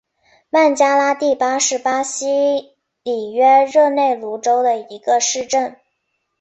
[0.49, 5.75] 曼加拉蒂巴是巴西里约热内卢州的一个市镇。